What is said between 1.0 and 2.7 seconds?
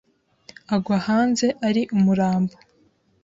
hanze ari umurambo,